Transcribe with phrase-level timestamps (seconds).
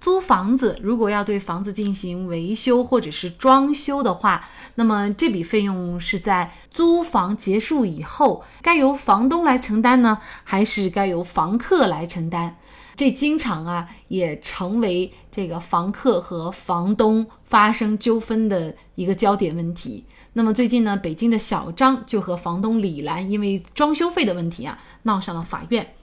[0.00, 12.56] 租房子如果要对房子进行维修或者是装修的话，那么这笔费用是在租房结束以后，该由房东来承担呢，还是该由房客来承担？
[12.94, 20.04] 这经常啊也成为这个房客和房东发生纠纷的一个焦点问题。
[20.32, 25.94] 那么最近呢，北京的小张就和房东李兰因为装修费的问题啊闹上了法院。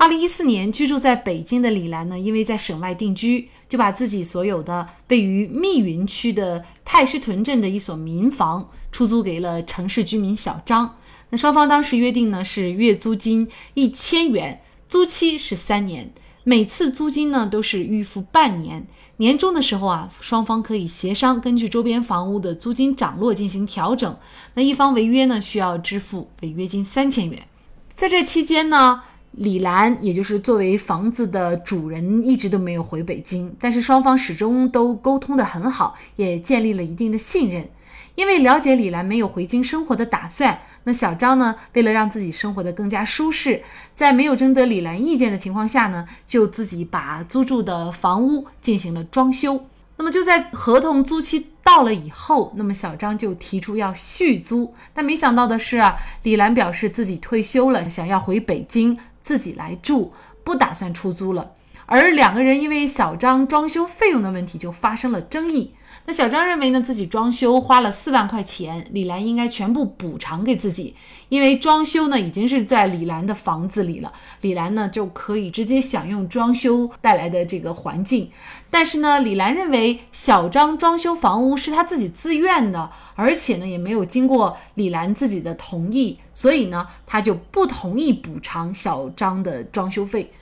[0.00, 10.96] 二零一四年，居住在北京的李兰呢，因为在省外定居，就把自己所有的位于密云区的太师屯镇的一所民房出租给了城市居民小张。
[11.28, 16.10] 那双方当时约定呢是月租金一千元，租期是三年，
[16.44, 18.86] 每次租金呢都是预付半年。
[19.18, 24.16] 年终的时候啊，双方可以协商根据周边房屋的租金涨落进行调整。
[24.54, 27.46] 那一方违约呢，需要支付违约金三千元。
[27.94, 29.02] 在这期间呢。
[29.32, 37.68] 李兰，也就是作为房子的主人，一直都没有回北京，但是双方始终都沟通得很好，也建立了一定的信任。
[38.16, 43.62] 因为了解李兰没有回京生活的打算，那小张呢，为了让自己生活得更加舒适，
[43.94, 49.64] 在没有征得李兰意见的情况下呢，就自己把租住的房屋进行了装修。
[49.96, 58.98] 那么就在合同租期到了以后，那么小张就提出要续租，但没想到的是啊，李兰表示自己退休了，想要回北京。
[59.22, 61.52] 自己来住，不打算出租了。
[61.90, 65.74] 而两个人因为小张装修费用的问题就发生了争议。
[66.06, 70.94] 那小张认为呢，自己装修花了四万块钱，李兰应该全部补偿给自己，
[71.28, 78.30] 因为装修呢已经是在李兰的房子里了，李兰呢就可以直接享用装修带来的这个环境。
[78.70, 90.32] 但是呢，李兰认为小张装修房屋是他自己自愿的，而且呢也没有经过李兰自己的同意，所以呢他就不同意补偿小张的装修费。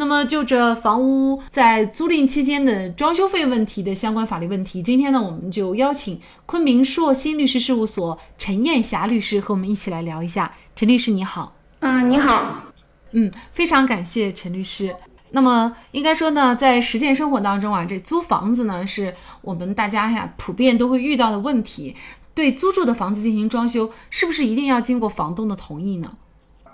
[0.00, 10.54] 那么，就这房屋在租赁期间的装修费问题的相关法律问题，今天呢，我们就邀请昆明硕鑫律师事务所陈艳霞律师和我们一起来聊一下。
[10.76, 11.52] 陈律师，你好。
[11.80, 12.62] 嗯，你好。
[13.10, 14.94] 嗯，非常感谢陈律师。
[15.32, 21.96] 那么，应该说呢，在实践生活当中啊，这租房子呢，是我们大家呀普遍都会遇到的问题。
[22.34, 26.12] 对租住的房子进行装修，是不是一定要经过房东的同意呢？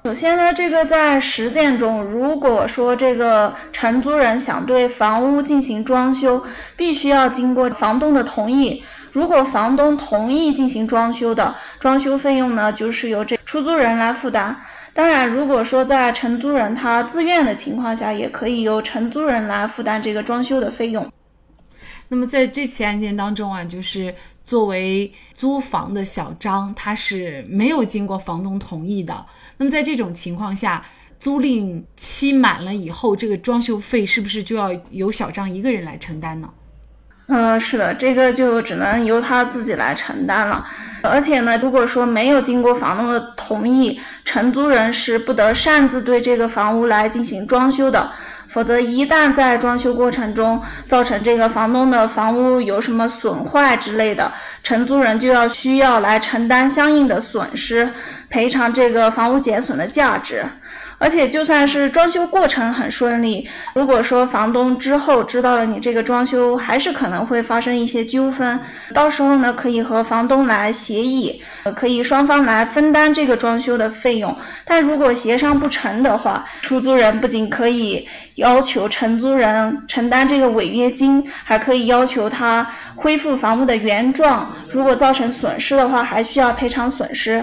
[0.07, 6.45] 首先呢，这个在实践中，如果说这个承租人想对房屋进行装修，
[6.77, 8.85] 必须要经过房东的同意。
[9.13, 14.55] 如果房东同意进行装修的，装修费用呢，就是由这出租人来负担。
[14.93, 21.11] 当然，如果说在承租人他自愿的情况下，也可以由承租人来负担这个装修的费用。
[22.09, 29.25] 那么在这起案件当中啊，就是作为租房的小张，他是没有经过房东同意的。
[29.57, 30.85] 那么在这种情况下，
[31.19, 36.51] 租赁期满了以后，这个装修费是不是就要由小张一个人来承担呢？
[37.27, 40.67] 嗯，是的，这个就只能由他自己来承担了。
[41.03, 48.13] 而且呢，如果说没有经过房东的同意，承租人是不得擅自对这个房屋来进行装修的。
[48.55, 54.31] 否则，一旦在装修过程中造成这个房东的房屋有什么损坏之类的，
[54.63, 57.91] 承租人就要需要来承担相应的损失，
[58.31, 60.45] 赔偿这个房屋减损的价值。
[60.97, 68.59] 而且，就算是装修过程很顺利，如果说房东之后知道了你这个装修，还是可能会发生一些纠纷。
[68.95, 71.43] 到时候呢，可以和房东来协议，
[71.75, 74.35] 可以双方来分担这个装修的费用。
[74.65, 78.09] 但如果协商不成的话，出租人不仅可以
[78.45, 84.55] 要求承租人承担这个违约金，还可以要求他恢复房屋的原状。
[84.69, 87.43] 如果造成损失的话，还需要赔偿损失。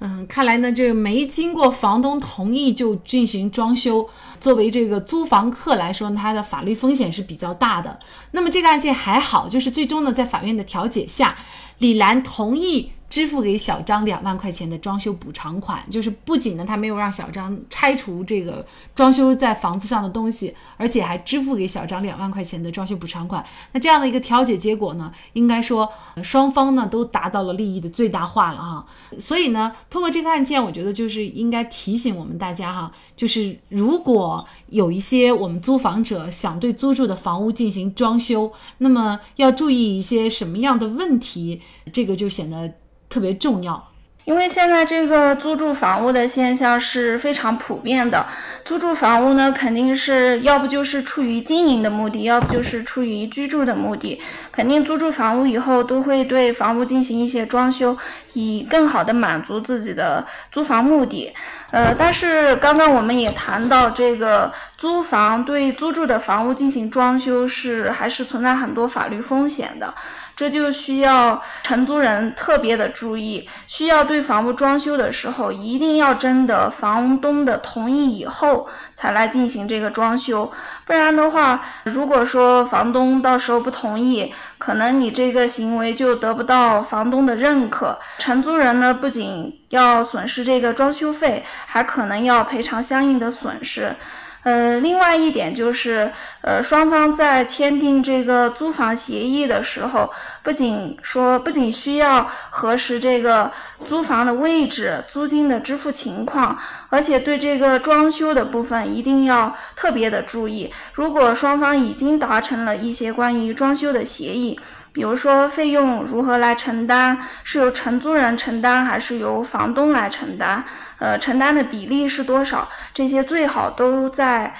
[0.00, 7.98] 嗯，看来呢，这个没经过房东同意就进行装修，作为这个租房客来说，他的法律风险是比较大的。
[8.30, 11.34] 那么这个案件还好，就是最终呢，在法院的调解下，
[11.78, 12.92] 李兰同意。
[13.16, 18.62] 支付给小张两万块钱的装修补偿款，就是不仅呢他没有让小张拆除这个
[18.94, 23.42] 装修在房子上的东西，而且还支付给小张两万块钱的装修补偿款。
[23.72, 25.90] 那这样的一个调解结果呢，应该说
[26.22, 28.86] 双方呢都达到了利益的最大化了哈。
[29.18, 42.74] 所以呢，通过这个案件，我觉得就是应该提醒我们大家哈，就是如果有一些我们租房者想对租住的房屋进行装修，那么要注意一些什么样的问题，这个就显得。
[43.08, 43.88] 特别重要，
[44.24, 48.26] 因为现在这个租住房屋的现象是非常普遍的，
[48.64, 54.20] 租住房屋呢，肯定是要不就是出于经营的目的，要不就是出于居住的目的。
[54.50, 57.96] 肯定租住房屋以后都会对房屋进行一些装修，
[58.32, 61.32] 以更好的满足自己的租房目的。
[61.70, 69.94] 呃，但是刚刚我们也谈到，这个租房对租住的房屋进行装修是还是存在很多法律风险的。
[70.36, 80.52] 这就需要承租人特别的注意，需要对房屋装修的时候，一定要征得房东的同意以后才来进行这个装修，
[80.84, 93.96] 不然的话，如果说房东到时候不同意，可能你这个行为就得不到房东的认可，承租人呢不仅要损失这个装修费，还可能要赔偿相应的损失。
[94.46, 100.08] 呃，另外一点就是，呃，双方在签订这个租房协议的时候，
[100.44, 103.50] 不仅说不仅需要核实这个
[103.88, 106.56] 租房的位置、租金的支付情况，
[106.90, 110.72] 而且对这个装修的部分一定要特别的注意。
[110.92, 114.60] 如果双方已经达成了一些关于装修的协议，
[114.96, 120.64] 比如说费用如何来承担，是由承租人承担还是由房东来承担？
[120.98, 122.66] 呃，承担的比例是多少？
[122.94, 124.54] 这些最好都在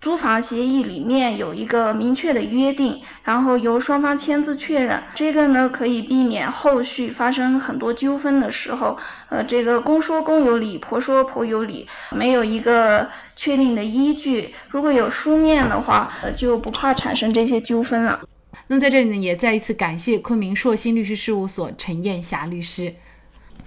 [0.00, 5.02] 租房协议里面有一个明确的约定，然后由双方签字确认。
[5.14, 8.96] 这个呢，可以避免后续发生很多纠纷的时候，
[9.28, 14.54] 呃，这个公说公有理，婆说婆有理，没有一个确定的依据。
[14.70, 18.18] 如果有书面的话，呃，就不怕产生这些纠纷了。
[18.68, 22.94] 那么在这里呢，也再一次感谢昆明硕鑫律师事务所陈艳霞律师。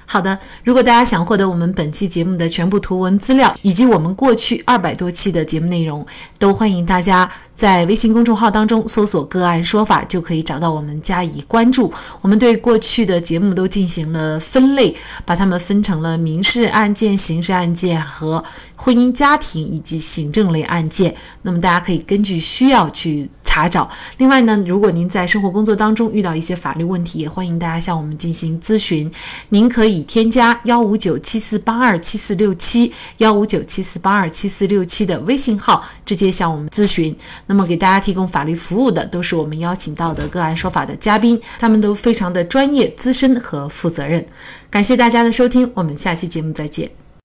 [0.05, 6.05] 好的，如果大家想获得我们本期节目的全部图文资料，以及我们过去二百多期的节目内容，
[6.37, 11.91] 都欢迎大家在微信公众号当中搜索“个案说法”，就可以找到我们加以关注。
[12.21, 18.43] 我们对过去的节目都进行了分类，把它们分成了民事案件、刑事案件和
[18.75, 21.15] 婚姻家庭以及行政类案件。
[21.41, 23.29] 那么大家可以根据需要去。
[23.47, 23.89] 查找。
[24.17, 29.09] 另外呢，如果您在生活工作当中遇到一些法律问题，也欢迎大家向我们进行咨询。
[29.47, 37.15] 您可以已添加幺五九七四八二七四六七幺五九七四八二七四六七的微信号，直接向我们咨询。
[37.45, 44.25] 那么给大家提供法律服务的都是我们邀请到的个案说法的嘉宾，他们都非常的专业、资深和负责任。
[44.69, 47.04] 感谢大家的收听，我们下期节目再见。